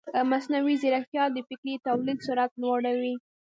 [0.31, 3.13] مصنوعي ځیرکتیا د فکري تولید سرعت لوړوي.